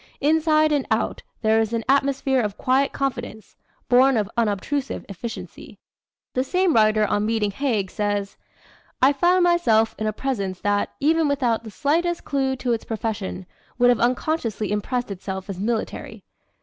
Inside 0.19 0.71
and 0.71 0.87
out 0.89 1.21
there 1.43 1.59
is 1.59 1.73
an 1.73 1.83
atmosphere 1.87 2.41
of 2.41 2.57
quiet 2.57 2.91
confidence, 2.91 3.55
born 3.87 4.17
of 4.17 4.27
unobtrusive 4.35 5.05
efficiency." 5.07 5.77
The 6.33 6.43
same 6.43 6.73
writer 6.73 7.05
on 7.05 7.27
meeting 7.27 7.51
Haig 7.51 7.91
says: 7.91 8.35
"I 8.99 9.13
found 9.13 9.43
myself 9.43 9.93
in 9.99 10.07
a 10.07 10.11
presence 10.11 10.59
that, 10.61 10.89
even 10.99 11.27
without 11.27 11.63
the 11.63 11.69
slightest 11.69 12.25
clue 12.25 12.55
to 12.55 12.73
its 12.73 12.83
profession, 12.83 13.45
would 13.77 13.91
have 13.91 13.99
unconsciously 13.99 14.71
impressed 14.71 15.11
itself 15.11 15.47
as 15.51 15.59
military. 15.59 16.23